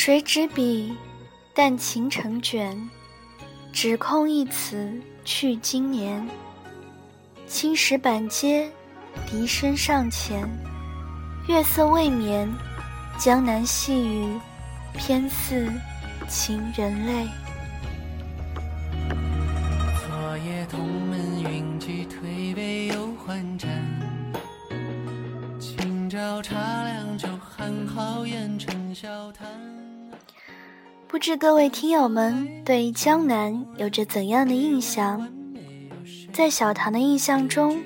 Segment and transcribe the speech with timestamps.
[0.00, 0.96] 谁执笔，
[1.52, 2.88] 但情成卷，
[3.72, 4.88] 只空一词
[5.24, 6.24] 去经年。
[7.48, 8.70] 青石板街，
[9.26, 10.48] 笛声尚浅，
[11.48, 12.48] 月色未眠，
[13.18, 14.38] 江南细雨，
[14.96, 15.68] 偏似
[16.28, 17.28] 情人泪。
[31.08, 35.26] 不知各位听友们对江南有着怎样的印象？
[36.34, 37.80] 在小唐的印象中，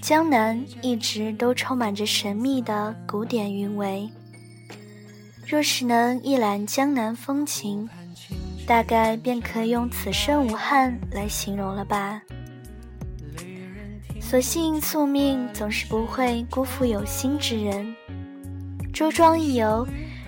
[0.00, 4.08] 江南一直都充满着神秘的古典韵味。
[5.46, 7.86] 若是能一览江南风情，
[8.66, 12.22] 大概便可以用“此生无憾”来形容了吧。
[14.22, 17.94] 所幸宿命总是不会辜负有心之人，
[18.90, 19.86] 周庄一游。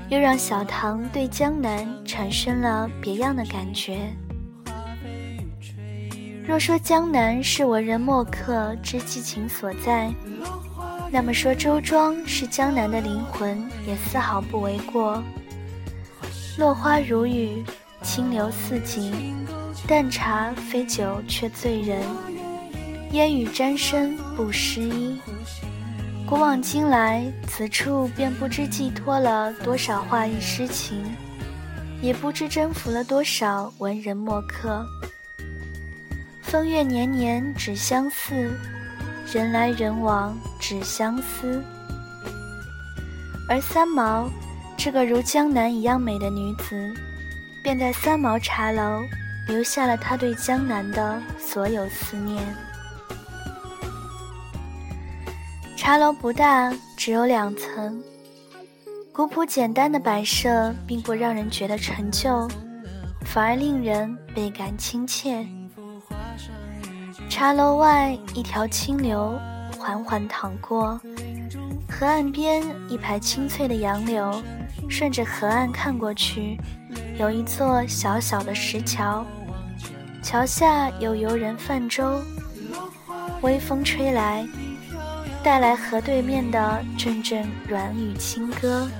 [0.09, 4.13] 又让小唐对江南产生了别样的感觉。
[6.47, 10.13] 若说江南是文人墨客之寄情所在，
[11.11, 15.21] 那么说周庄是江南的灵魂也丝毫不为过。
[16.57, 17.65] 落花如雨，
[18.03, 19.13] 清流似锦，
[19.89, 22.01] 淡茶非酒却醉人，
[23.11, 25.19] 烟雨沾身不湿衣。
[26.29, 31.05] 古往今来，此处便不知寄托了多少画意诗情，
[32.03, 34.85] 也不知征服了多少文人墨客。
[36.43, 38.51] 风月年年只相似，
[39.33, 41.63] 人来人往只相思。
[43.49, 44.29] 而三毛，
[44.77, 46.93] 这个如江南一样美的女子，
[47.63, 49.01] 便在三毛茶楼
[49.47, 52.43] 留下了她对江南的所有思念。
[55.87, 58.03] 茶楼不大，只有两层，
[59.13, 62.49] 古朴简单的摆设并不让人觉得陈旧，
[63.25, 65.47] 反而令人倍感亲切。
[67.31, 69.39] 茶楼外一条清流
[69.79, 71.01] 缓缓淌过，
[71.89, 74.43] 河岸边一排青翠的杨柳，
[74.89, 76.59] 顺着河岸看过去，
[77.17, 79.25] 有一座小小的石桥，
[80.21, 82.21] 桥下有游人泛舟，
[83.41, 84.45] 微风吹来。
[85.47, 88.91] 带来河对面的阵阵软语轻歌。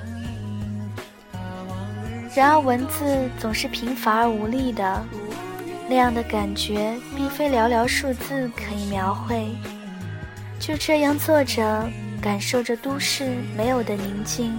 [2.33, 5.05] 然而文字总是贫乏而无力的，
[5.89, 9.45] 那样的感觉并非寥寥数字可以描绘。
[10.57, 11.85] 就这样坐着，
[12.21, 14.57] 感受着都市没有的宁静，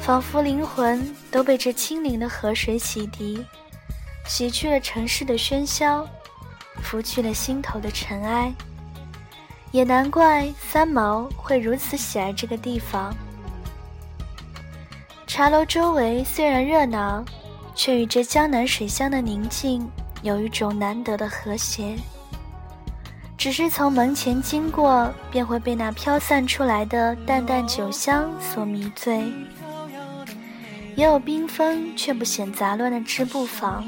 [0.00, 3.44] 仿佛灵魂都被这清灵的河水洗涤，
[4.26, 6.08] 洗去了城市的喧嚣，
[6.80, 8.50] 拂去了心头的尘埃。
[9.72, 13.14] 也难怪三毛会如此喜爱这个地方。
[15.26, 17.24] 茶楼周围虽然热闹，
[17.74, 19.86] 却与这江南水乡的宁静
[20.22, 21.94] 有一种难得的和谐。
[23.36, 29.30] 只是从门前经过，便会被那飘散出来的淡淡酒香所迷醉。
[30.94, 33.84] 也有缤纷却不显杂乱的织布坊，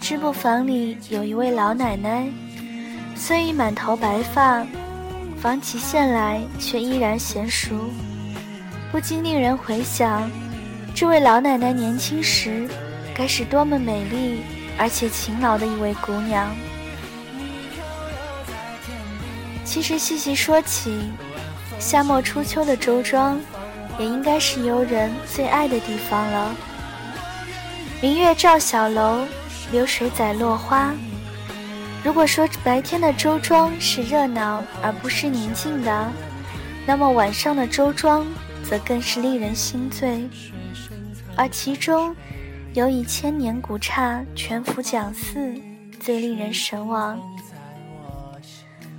[0.00, 2.28] 织布坊里有一位老奶奶。
[3.24, 4.66] 虽已满头白发，
[5.40, 7.88] 纺起线来却依然娴熟，
[8.90, 10.28] 不禁令人回想，
[10.92, 12.68] 这位老奶奶年轻时
[13.14, 14.40] 该是多么美丽
[14.76, 16.52] 而且勤劳的一位姑娘。
[19.64, 21.12] 其实细细说起，
[21.78, 23.38] 夏末初秋的周庄，
[24.00, 26.52] 也应该是游人最爱的地方了。
[28.00, 29.24] 明月照小楼，
[29.70, 30.92] 流水载落花。
[32.04, 36.12] 如果说白天的周庄是热闹而不是宁静的，
[36.84, 38.26] 那么晚上的周庄
[38.64, 40.28] 则更是令人心醉。
[41.36, 42.14] 而其中，
[42.74, 45.54] 有以千年古刹全福讲寺
[46.00, 47.20] 最令人神往。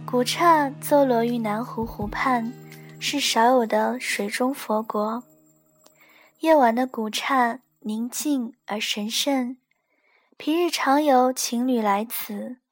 [0.05, 2.53] 古刹坐落于南湖湖畔，
[2.99, 5.23] 是少有的水中佛国。
[6.39, 9.57] 夜晚的古刹宁静而神圣，
[10.37, 12.62] 平日常有情侣来此。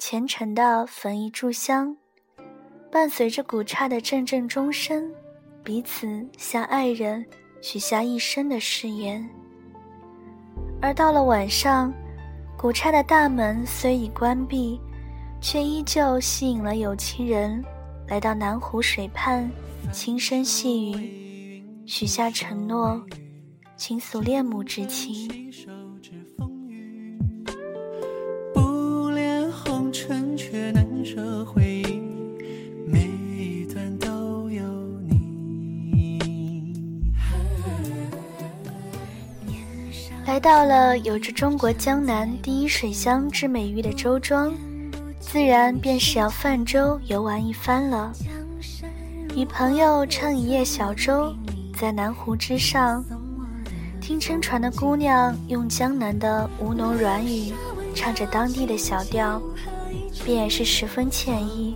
[0.00, 1.94] 虔诚的焚一炷香，
[2.90, 5.12] 伴随着古刹的阵阵钟声，
[5.62, 7.22] 彼此向爱人
[7.60, 9.28] 许下一生的誓言。
[10.80, 11.92] 而到了晚上，
[12.56, 14.80] 古刹的大门虽已关闭，
[15.38, 17.62] 却依旧吸引了有情人
[18.08, 19.50] 来到南湖水畔，
[19.92, 22.98] 轻声细语，许下承诺，
[23.76, 25.28] 倾诉恋母之情。
[40.30, 44.54] 来到了有着“中国江南第一水乡”之美誉的周庄，
[45.18, 48.12] 自然便是要泛舟游玩一番了。
[49.34, 51.34] 与朋友乘一叶小舟，
[51.76, 53.04] 在南湖之上，
[54.00, 57.52] 听撑船的姑娘用江南的吴侬软语
[57.92, 59.42] 唱着当地的小调，
[60.24, 61.74] 便也是十分惬意。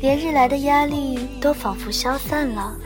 [0.00, 2.76] 连日来的压力都仿佛消散了，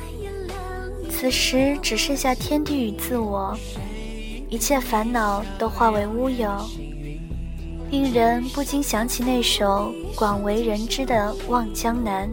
[1.09, 3.57] 此时只剩下天地与自我。
[4.49, 6.51] 一切烦恼都化为乌有，
[7.91, 12.31] 令人不禁想起那首广为人知的《望江南》：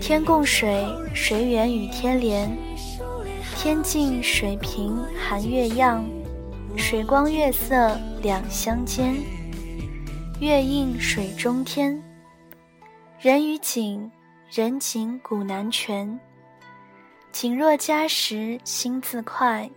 [0.00, 0.84] 天共水，
[1.14, 2.50] 水远与天连，
[3.56, 6.04] 天净水平寒月样，
[6.76, 9.14] 水光月色两相间，
[10.40, 12.02] 月映水中天。
[13.18, 14.10] 人与景，
[14.50, 16.18] 人景古难全。
[17.30, 19.70] 景若佳时，心自快。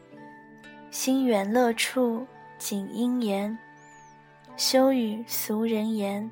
[0.95, 2.25] 心远乐处
[2.57, 3.55] 景因言，
[4.55, 6.31] 休与俗人言。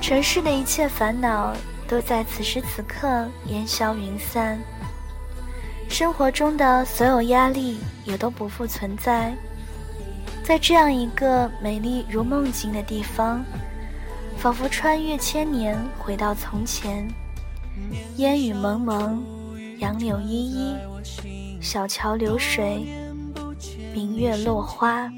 [0.00, 1.54] 尘世的一切烦恼
[1.86, 4.58] 都在此时此刻烟消云散，
[5.90, 9.34] 生活中的所有压力也都不复存在。
[10.42, 13.44] 在这样一个美丽如梦境的地方，
[14.38, 17.06] 仿佛穿越千年回到从前，
[18.16, 19.22] 烟雨蒙蒙，
[19.78, 20.74] 杨柳依依。
[21.66, 22.86] 小桥流水，
[23.92, 25.10] 明月落花，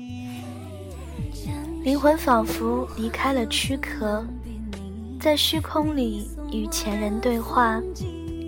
[1.85, 4.25] 灵魂仿佛离开了躯壳，
[5.21, 7.79] 在虚空里与前人对话，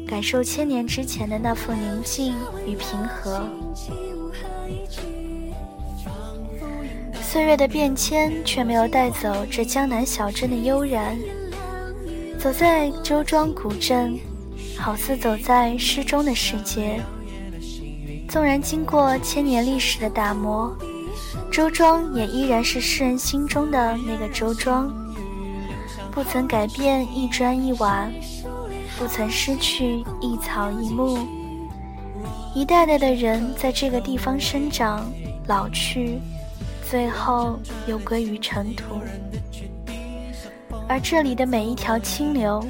[0.08, 2.34] 感受千年之前的那份宁静
[2.66, 3.46] 与平和。
[7.20, 11.18] 岁月的变迁却没有带走这江南小镇的悠然。
[12.38, 14.18] 走在周庄古镇，
[14.78, 16.98] 好似走在诗中的世界。
[18.30, 20.72] 纵然经过千年历史的打磨，
[21.50, 24.88] 周庄也依然是世人心中的那个周庄，
[26.12, 28.08] 不曾改变一砖一瓦，
[28.96, 31.18] 不曾失去一草一木。
[32.54, 35.10] 一代代的人在这个地方生长、
[35.48, 36.20] 老去，
[36.88, 38.84] 最后又归于尘土。
[40.88, 42.64] 而这里的每一条清流，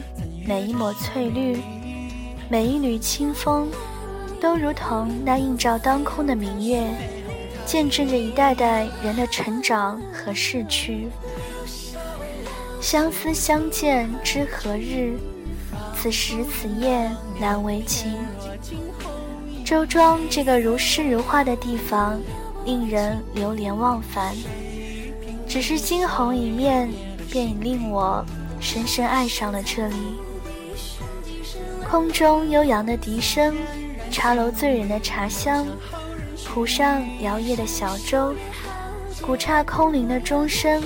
[0.47, 1.59] 每一抹翠绿，
[2.49, 3.69] 每一缕清风。
[4.41, 6.83] 都如同那映照当空的明月，
[7.67, 11.09] 见证着一代代人的成长和逝去。
[12.81, 15.19] 相思相见知何日？
[15.95, 18.15] 此时此夜难为情。
[19.65, 22.19] 周庄这个如诗如画的地方，
[22.65, 24.35] 令人流连忘返。
[25.47, 26.91] 只是惊鸿一面，
[27.31, 28.25] 便已令我
[28.59, 29.97] 深深爱上了这里。
[31.89, 33.55] 空中悠扬的笛声。
[34.21, 35.67] 茶楼醉人的茶香，
[36.47, 38.35] 湖上摇曳的小舟，
[39.23, 40.83] 古刹空灵的钟声，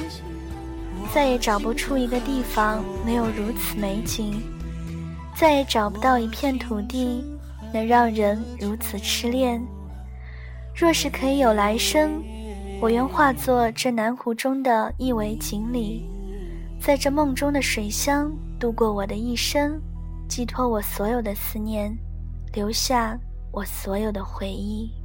[1.12, 4.40] 再也找不出一个地方没有如此美景，
[5.34, 7.24] 再也找不到一片土地
[7.72, 9.60] 能让人如此痴恋。
[10.72, 12.22] 若是可以有来生，
[12.80, 16.08] 我愿化作这南湖中的一尾锦鲤，
[16.80, 19.82] 在这梦中的水乡度过我的一生，
[20.28, 21.92] 寄托我所有的思念。
[22.54, 23.18] 留下
[23.50, 25.03] 我所有的回忆。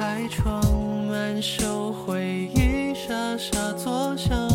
[0.00, 0.64] 开窗
[1.10, 4.49] 满手回忆沙沙作响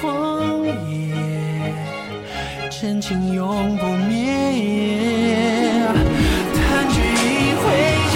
[0.00, 0.94] 荒野，
[2.70, 4.14] 真情永不灭。
[6.54, 7.04] 弹指一
[7.60, 7.64] 挥
[8.12, 8.14] 间，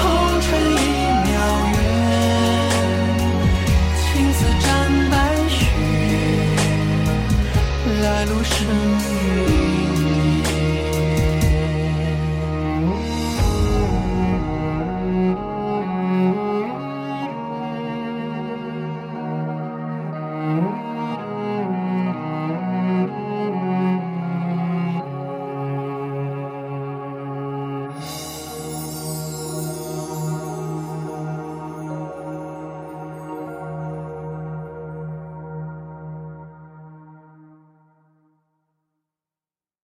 [0.00, 0.02] 红
[0.40, 0.82] 尘已
[1.26, 1.28] 渺
[1.72, 1.78] 远。
[3.96, 4.68] 青丝沾
[5.10, 5.12] 白
[5.48, 5.58] 雪，
[8.02, 8.99] 来路深。